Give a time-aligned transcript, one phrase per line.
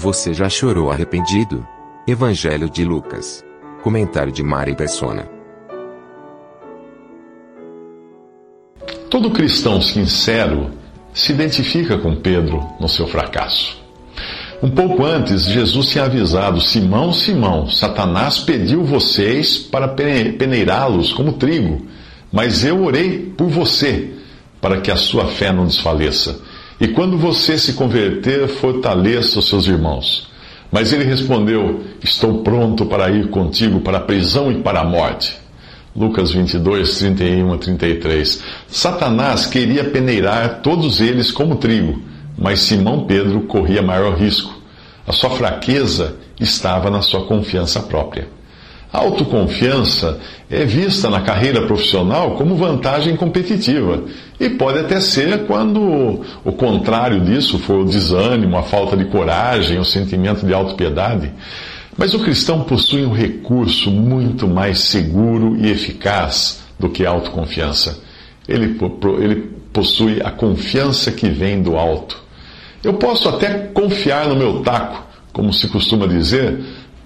[0.00, 1.66] Você já chorou arrependido?
[2.06, 3.44] Evangelho de Lucas.
[3.82, 5.28] Comentário de Mari Persona.
[9.10, 10.70] Todo cristão sincero
[11.12, 13.76] se identifica com Pedro no seu fracasso.
[14.62, 21.88] Um pouco antes, Jesus tinha avisado: Simão, Simão, Satanás pediu vocês para peneirá-los como trigo,
[22.30, 24.14] mas eu orei por você,
[24.60, 26.40] para que a sua fé não desfaleça.
[26.80, 30.28] E quando você se converter, fortaleça os seus irmãos.
[30.70, 35.36] Mas ele respondeu: Estou pronto para ir contigo para a prisão e para a morte.
[35.96, 38.42] Lucas 22, 31 a 33.
[38.68, 42.00] Satanás queria peneirar todos eles como trigo,
[42.38, 44.56] mas Simão Pedro corria maior risco.
[45.06, 48.28] A sua fraqueza estava na sua confiança própria.
[48.90, 50.18] A autoconfiança
[50.50, 54.04] é vista na carreira profissional como vantagem competitiva
[54.40, 59.78] e pode até ser quando o contrário disso for o desânimo, a falta de coragem,
[59.78, 61.30] o sentimento de autopiedade.
[61.98, 68.02] Mas o cristão possui um recurso muito mais seguro e eficaz do que a autoconfiança.
[68.48, 68.78] Ele,
[69.20, 72.22] ele possui a confiança que vem do alto.
[72.82, 75.02] Eu posso até confiar no meu taco,
[75.32, 76.58] como se costuma dizer,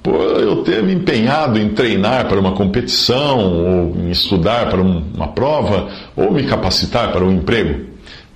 [0.03, 5.29] por eu ter me empenhado em treinar para uma competição, ou em estudar para uma
[5.29, 7.87] prova, ou me capacitar para um emprego.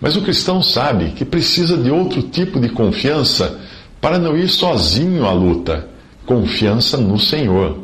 [0.01, 3.59] Mas o cristão sabe que precisa de outro tipo de confiança
[4.01, 7.79] para não ir sozinho à luta confiança no Senhor.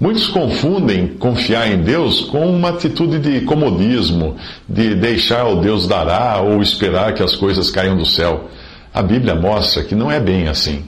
[0.00, 4.36] Muitos confundem confiar em Deus com uma atitude de comodismo,
[4.68, 8.48] de deixar o Deus dará ou esperar que as coisas caiam do céu.
[8.94, 10.84] A Bíblia mostra que não é bem assim.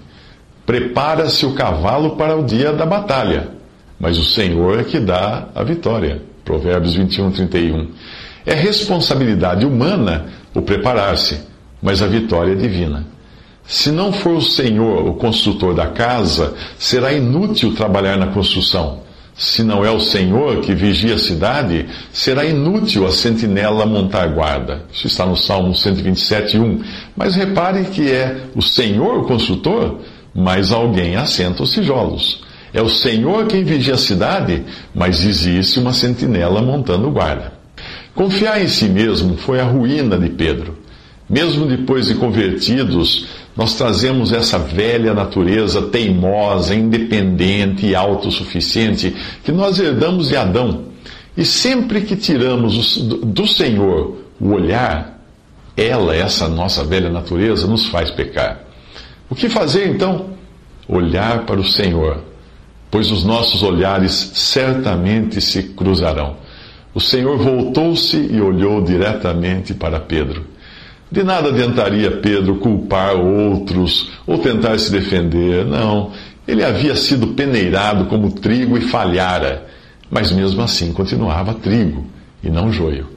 [0.67, 3.49] Prepara-se o cavalo para o dia da batalha,
[4.01, 6.23] mas o Senhor é que dá a vitória.
[6.45, 7.89] Provérbios 21, 31.
[8.47, 11.41] É responsabilidade humana o preparar-se,
[11.83, 13.07] mas a vitória é divina.
[13.67, 19.03] Se não for o Senhor o construtor da casa, será inútil trabalhar na construção.
[19.37, 24.85] Se não é o Senhor que vigia a cidade, será inútil a sentinela montar guarda.
[24.93, 26.81] Isso está no Salmo 127, 1.
[27.17, 29.99] Mas repare que é o Senhor o construtor,
[30.34, 32.43] mas alguém assenta os tijolos.
[32.72, 37.53] É o Senhor quem vigia a cidade, mas existe uma sentinela montando guarda.
[38.15, 40.78] Confiar em si mesmo foi a ruína de Pedro.
[41.31, 49.15] Mesmo depois de convertidos, nós trazemos essa velha natureza teimosa, independente e autossuficiente
[49.45, 50.87] que nós herdamos de Adão.
[51.37, 55.21] E sempre que tiramos do Senhor o olhar,
[55.77, 58.64] ela, essa nossa velha natureza, nos faz pecar.
[59.34, 60.27] O que fazer então?
[60.87, 62.22] Olhar para o Senhor,
[62.89, 66.37] pois os nossos olhares certamente se cruzarão.
[66.95, 70.47] O Senhor voltou-se e olhou diretamente para Pedro.
[71.11, 75.65] De nada adiantaria Pedro culpar outros ou tentar se defender.
[75.65, 76.12] Não.
[76.47, 79.66] Ele havia sido peneirado como trigo e falhara,
[80.09, 82.06] mas mesmo assim continuava trigo
[82.41, 83.14] e não joio.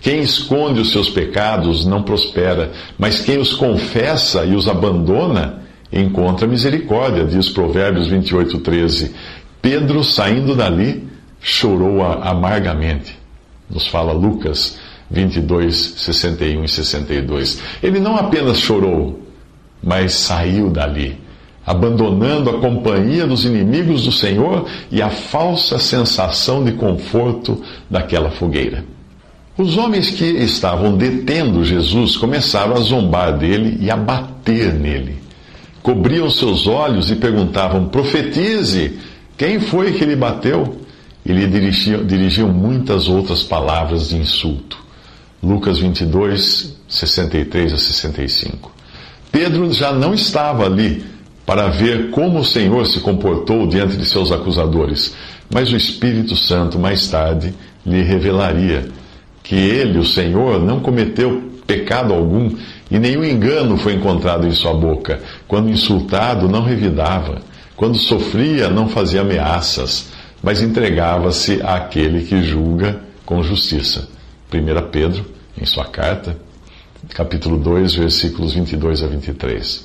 [0.00, 5.62] Quem esconde os seus pecados não prospera, mas quem os confessa e os abandona
[5.92, 9.14] encontra misericórdia, diz Provérbios 28, 13.
[9.60, 11.06] Pedro, saindo dali,
[11.40, 13.18] chorou amargamente.
[13.68, 14.78] Nos fala Lucas
[15.10, 17.62] 22, 61 e 62.
[17.82, 19.20] Ele não apenas chorou,
[19.82, 21.20] mas saiu dali,
[21.66, 28.84] abandonando a companhia dos inimigos do Senhor e a falsa sensação de conforto daquela fogueira.
[29.60, 35.18] Os homens que estavam detendo Jesus começaram a zombar dele e a bater nele.
[35.82, 38.98] Cobriam seus olhos e perguntavam: Profetize,
[39.36, 40.80] quem foi que lhe bateu?
[41.26, 44.78] E lhe dirigiam, dirigiam muitas outras palavras de insulto.
[45.42, 48.72] Lucas 22, 63 a 65.
[49.30, 51.04] Pedro já não estava ali
[51.44, 55.14] para ver como o Senhor se comportou diante de seus acusadores,
[55.52, 57.52] mas o Espírito Santo mais tarde
[57.84, 58.88] lhe revelaria
[59.50, 62.54] que ele, o Senhor, não cometeu pecado algum
[62.88, 65.20] e nenhum engano foi encontrado em sua boca.
[65.48, 67.42] Quando insultado, não revidava.
[67.74, 74.08] Quando sofria, não fazia ameaças, mas entregava-se àquele que julga com justiça.
[74.54, 75.26] 1 Pedro,
[75.60, 76.36] em sua carta,
[77.08, 79.84] capítulo 2, versículos 22 a 23.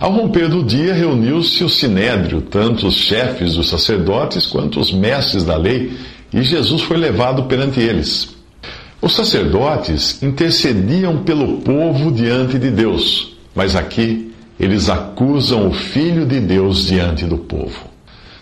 [0.00, 5.44] Ao romper do dia, reuniu-se o sinédrio, tanto os chefes dos sacerdotes quanto os mestres
[5.44, 5.92] da lei,
[6.32, 8.37] e Jesus foi levado perante eles.
[9.00, 16.40] Os sacerdotes intercediam pelo povo diante de Deus, mas aqui eles acusam o Filho de
[16.40, 17.86] Deus diante do povo.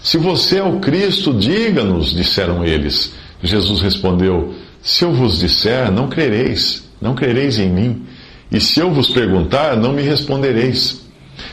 [0.03, 3.13] Se você é o Cristo, diga-nos, disseram eles.
[3.43, 8.07] Jesus respondeu: Se eu vos disser, não crereis, não crereis em mim.
[8.51, 11.03] E se eu vos perguntar, não me respondereis.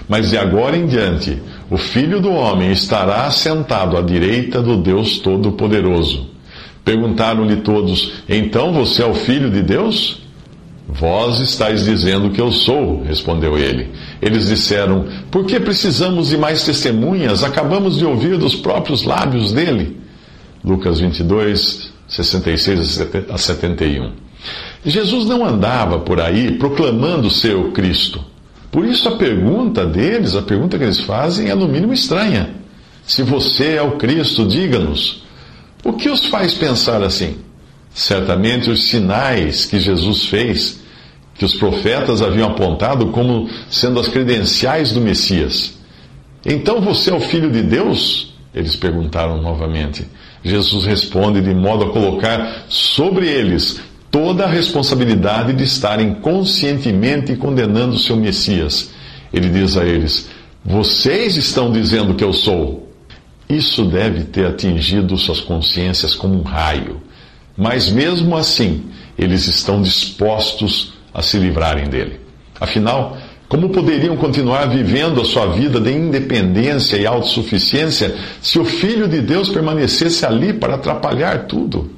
[0.07, 5.19] Mas de agora em diante, o Filho do Homem estará sentado à direita do Deus
[5.19, 6.32] Todo-Poderoso.
[6.83, 10.21] Perguntaram-lhe todos: Então você é o filho de Deus?
[10.87, 13.89] Vós estáis dizendo que eu sou, respondeu ele.
[14.21, 17.43] Eles disseram: Por que precisamos de mais testemunhas?
[17.43, 19.97] Acabamos de ouvir dos próprios lábios dele.
[20.63, 24.11] Lucas 22, 66 a 71.
[24.85, 28.23] Jesus não andava por aí proclamando ser o Cristo.
[28.69, 32.49] Por isso a pergunta deles, a pergunta que eles fazem, é no mínimo estranha.
[33.05, 35.22] Se você é o Cristo, diga-nos.
[35.83, 37.37] O que os faz pensar assim?
[37.93, 40.79] Certamente os sinais que Jesus fez,
[41.35, 45.77] que os profetas haviam apontado como sendo as credenciais do Messias.
[46.45, 48.33] Então você é o filho de Deus?
[48.53, 50.05] Eles perguntaram novamente.
[50.43, 53.81] Jesus responde de modo a colocar sobre eles
[54.11, 58.91] toda a responsabilidade de estarem conscientemente condenando o seu Messias.
[59.33, 60.29] Ele diz a eles:
[60.63, 62.82] Vocês estão dizendo que eu sou.
[63.55, 67.01] Isso deve ter atingido suas consciências como um raio.
[67.55, 68.85] Mas mesmo assim,
[69.17, 72.19] eles estão dispostos a se livrarem dele.
[72.59, 73.15] Afinal,
[73.47, 79.21] como poderiam continuar vivendo a sua vida de independência e autossuficiência se o Filho de
[79.21, 81.91] Deus permanecesse ali para atrapalhar tudo?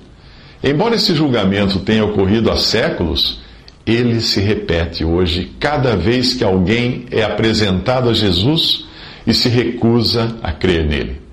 [0.61, 3.39] Embora esse julgamento tenha ocorrido há séculos,
[3.85, 8.85] ele se repete hoje cada vez que alguém é apresentado a Jesus
[9.25, 11.24] e se recusa a crer nele.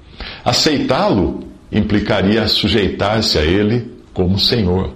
[0.44, 4.92] Aceitá-lo implicaria sujeitar-se a ele como Senhor.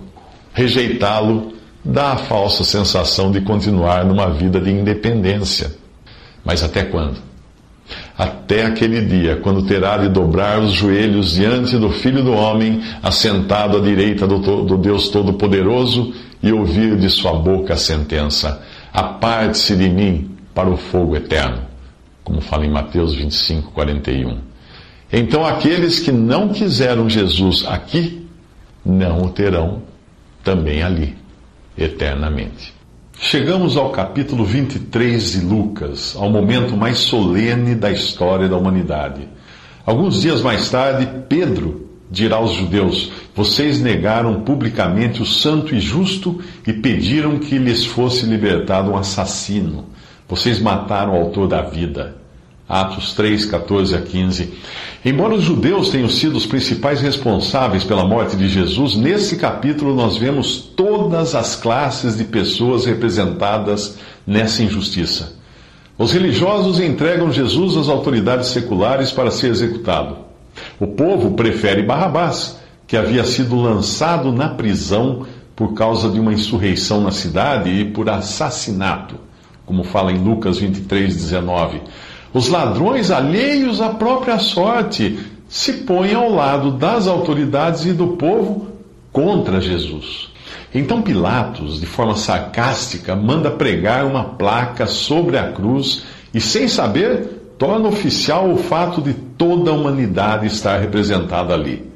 [0.53, 1.53] Rejeitá-lo
[1.85, 5.73] dá a falsa sensação de continuar numa vida de independência.
[6.45, 7.19] Mas até quando?
[8.19, 13.77] Até aquele dia, quando terá de dobrar os joelhos diante do Filho do Homem, assentado
[13.77, 19.89] à direita do, do Deus Todo-Poderoso, e ouvir de sua boca a sentença: Aparte-se de
[19.89, 21.63] mim para o fogo eterno.
[22.25, 24.46] Como fala em Mateus 25, 41.
[25.13, 28.27] Então aqueles que não quiseram Jesus aqui,
[28.85, 29.83] não o terão
[30.43, 31.17] também ali,
[31.77, 32.75] eternamente.
[33.19, 39.27] Chegamos ao capítulo 23 de Lucas, ao momento mais solene da história da humanidade.
[39.87, 46.41] Alguns dias mais tarde, Pedro dirá aos judeus: Vocês negaram publicamente o santo e justo
[46.67, 49.87] e pediram que lhes fosse libertado um assassino.
[50.29, 52.17] Vocês mataram o autor da vida.
[52.69, 54.53] Atos 3, 14 a 15.
[55.05, 60.17] Embora os judeus tenham sido os principais responsáveis pela morte de Jesus, nesse capítulo nós
[60.17, 65.35] vemos todas as classes de pessoas representadas nessa injustiça.
[65.97, 70.19] Os religiosos entregam Jesus às autoridades seculares para ser executado.
[70.81, 75.25] O povo prefere Barrabás, que havia sido lançado na prisão
[75.55, 79.17] por causa de uma insurreição na cidade e por assassinato,
[79.65, 81.81] como fala em Lucas 23, 19.
[82.37, 88.73] Os ladrões alheios à própria sorte se põem ao lado das autoridades e do povo
[89.11, 90.29] contra Jesus.
[90.75, 97.55] Então Pilatos, de forma sarcástica, manda pregar uma placa sobre a cruz e, sem saber,
[97.57, 101.91] torna oficial o fato de toda a humanidade estar representada ali.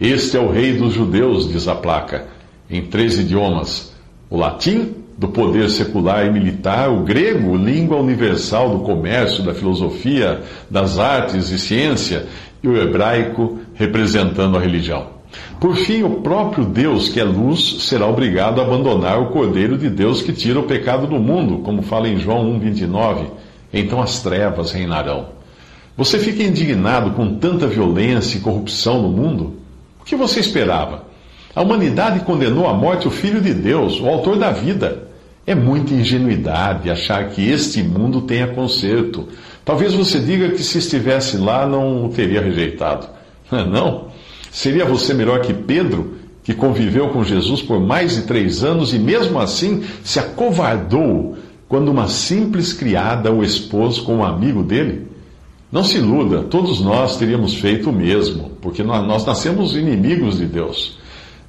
[0.00, 2.26] Este é o Rei dos Judeus, diz a placa,
[2.68, 3.94] em três idiomas:
[4.28, 10.42] o latim, do poder secular e militar, o grego, língua universal do comércio, da filosofia,
[10.70, 12.26] das artes e ciência,
[12.62, 15.14] e o hebraico, representando a religião.
[15.60, 19.88] Por fim, o próprio Deus, que é luz, será obrigado a abandonar o Cordeiro de
[19.88, 23.26] Deus que tira o pecado do mundo, como fala em João 1,29.
[23.72, 25.28] Então as trevas reinarão.
[25.96, 29.54] Você fica indignado com tanta violência e corrupção no mundo?
[30.00, 31.03] O que você esperava?
[31.54, 35.04] A humanidade condenou à morte o Filho de Deus, o autor da vida.
[35.46, 39.28] É muita ingenuidade achar que este mundo tenha conserto.
[39.64, 43.08] Talvez você diga que se estivesse lá não o teria rejeitado.
[43.70, 44.08] Não.
[44.50, 48.98] Seria você melhor que Pedro, que conviveu com Jesus por mais de três anos e
[48.98, 51.36] mesmo assim se acovardou
[51.68, 55.08] quando uma simples criada o expôs como um amigo dele?
[55.70, 60.98] Não se iluda, todos nós teríamos feito o mesmo, porque nós nascemos inimigos de Deus.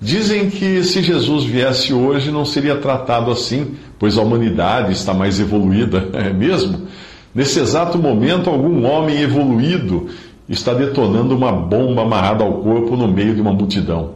[0.01, 5.39] Dizem que se Jesus viesse hoje não seria tratado assim, pois a humanidade está mais
[5.39, 6.87] evoluída, é mesmo?
[7.33, 10.07] Nesse exato momento, algum homem evoluído
[10.47, 14.15] está detonando uma bomba amarrada ao corpo no meio de uma multidão.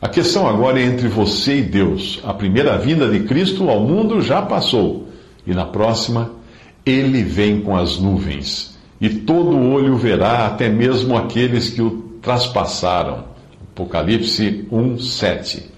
[0.00, 2.20] A questão agora é entre você e Deus.
[2.24, 5.08] A primeira vinda de Cristo ao mundo já passou,
[5.46, 6.30] e na próxima,
[6.84, 13.35] ele vem com as nuvens, e todo olho verá, até mesmo aqueles que o traspassaram.
[13.76, 15.70] Apocalipse 1, 7.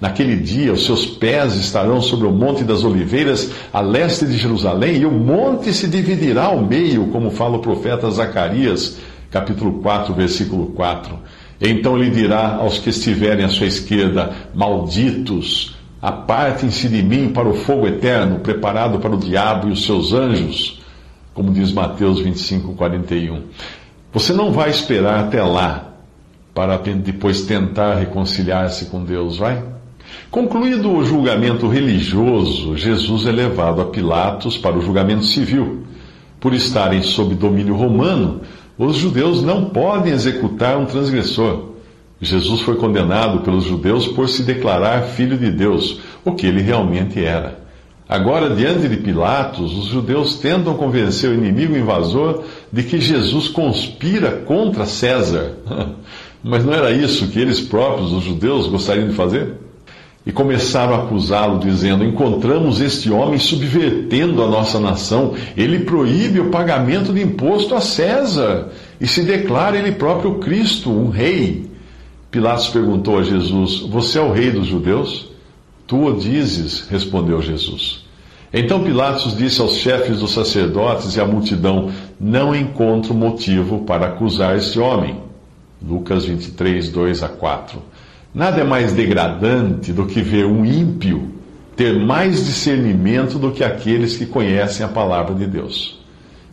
[0.00, 4.98] Naquele dia, os seus pés estarão sobre o Monte das Oliveiras, a leste de Jerusalém,
[4.98, 8.98] e o monte se dividirá ao meio, como fala o profeta Zacarias,
[9.32, 11.18] capítulo 4, versículo 4.
[11.60, 17.54] Então ele dirá aos que estiverem à sua esquerda: Malditos, apartem-se de mim para o
[17.54, 20.80] fogo eterno, preparado para o diabo e os seus anjos,
[21.34, 23.42] como diz Mateus 25, 41.
[24.12, 25.89] Você não vai esperar até lá
[26.54, 29.62] para depois tentar reconciliar-se com Deus, vai?
[30.30, 35.84] Concluído o julgamento religioso, Jesus é levado a Pilatos para o julgamento civil.
[36.40, 38.40] Por estarem sob domínio romano,
[38.78, 41.70] os judeus não podem executar um transgressor.
[42.20, 47.22] Jesus foi condenado pelos judeus por se declarar filho de Deus, o que ele realmente
[47.22, 47.60] era.
[48.08, 52.42] Agora, diante de Pilatos, os judeus tentam convencer o inimigo invasor
[52.72, 55.54] de que Jesus conspira contra César.
[56.42, 59.54] Mas não era isso que eles próprios, os judeus, gostariam de fazer?
[60.24, 65.34] E começaram a acusá-lo, dizendo: Encontramos este homem subvertendo a nossa nação.
[65.56, 68.68] Ele proíbe o pagamento de imposto a César
[69.00, 71.70] e se declara ele próprio Cristo, um rei.
[72.30, 75.30] Pilatos perguntou a Jesus: Você é o rei dos judeus?
[75.86, 78.04] Tu o dizes, respondeu Jesus.
[78.52, 84.56] Então Pilatos disse aos chefes dos sacerdotes e à multidão: Não encontro motivo para acusar
[84.56, 85.29] este homem.
[85.82, 87.82] Lucas 23, 2 a 4.
[88.34, 91.40] Nada é mais degradante do que ver um ímpio
[91.80, 95.98] ter mais discernimento do que aqueles que conhecem a palavra de Deus.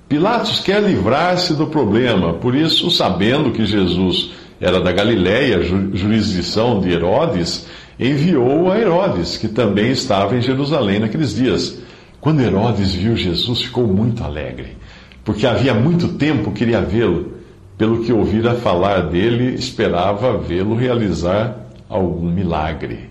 [0.08, 4.32] Pilatos quer livrar-se do problema, por isso, sabendo que Jesus
[4.62, 7.68] era da Galiléia, jurisdição de Herodes,
[8.00, 11.78] enviou a Herodes, que também estava em Jerusalém naqueles dias.
[12.22, 14.78] Quando Herodes viu Jesus, ficou muito alegre,
[15.26, 17.34] porque havia muito tempo queria vê-lo.
[17.78, 23.10] Pelo que ouvira falar dele, esperava vê-lo realizar algum milagre.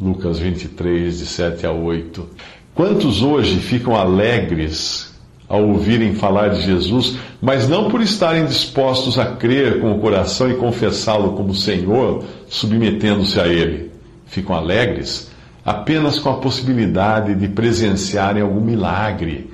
[0.00, 2.26] Lucas 23, de 7 a 8.
[2.74, 5.12] Quantos hoje ficam alegres
[5.48, 10.50] ao ouvirem falar de Jesus, mas não por estarem dispostos a crer com o coração
[10.50, 13.90] e confessá-lo como Senhor, submetendo-se a Ele?
[14.26, 15.30] Ficam alegres
[15.68, 19.50] apenas com a possibilidade de presenciarem algum milagre,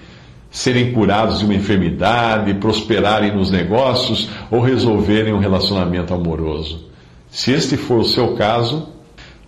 [0.55, 6.87] serem curados de uma enfermidade, prosperarem nos negócios ou resolverem um relacionamento amoroso.
[7.29, 8.87] Se este for o seu caso,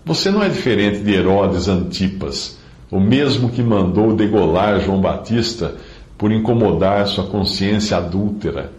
[0.05, 2.59] você não é diferente de Herodes Antipas,
[2.91, 5.77] o mesmo que mandou degolar João Batista
[6.19, 8.73] por incomodar sua consciência adúltera.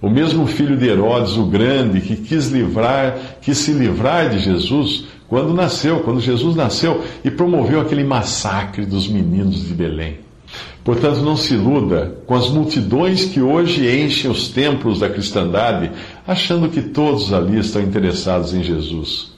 [0.00, 5.52] O mesmo filho de Herodes o Grande que quis livrar, se livrar de Jesus quando
[5.52, 10.31] nasceu, quando Jesus nasceu e promoveu aquele massacre dos meninos de Belém.
[10.84, 15.92] Portanto, não se iluda com as multidões que hoje enchem os templos da cristandade,
[16.26, 19.32] achando que todos ali estão interessados em Jesus.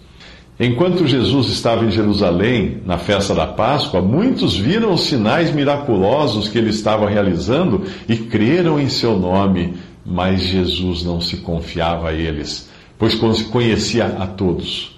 [0.58, 6.56] Enquanto Jesus estava em Jerusalém, na festa da Páscoa, muitos viram os sinais miraculosos que
[6.56, 9.74] ele estava realizando e creram em seu nome,
[10.06, 14.93] mas Jesus não se confiava a eles, pois conhecia a todos.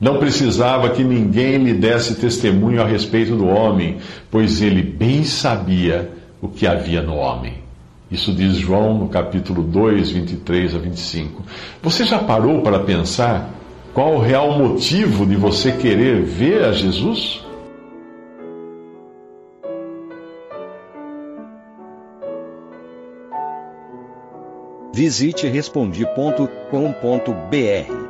[0.00, 3.98] Não precisava que ninguém lhe desse testemunho a respeito do homem,
[4.30, 7.54] pois ele bem sabia o que havia no homem.
[8.10, 11.44] Isso diz João no capítulo 2, 23 a 25.
[11.82, 13.50] Você já parou para pensar
[13.92, 17.44] qual o real motivo de você querer ver a Jesus?
[24.94, 28.09] Visite respondi.com.br